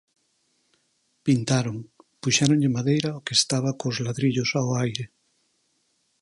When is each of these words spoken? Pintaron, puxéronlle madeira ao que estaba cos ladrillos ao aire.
Pintaron, 1.25 1.77
puxéronlle 2.21 2.73
madeira 2.77 3.09
ao 3.11 3.23
que 3.25 3.37
estaba 3.39 3.77
cos 3.79 3.97
ladrillos 4.05 4.49
ao 4.53 4.67
aire. 4.83 5.05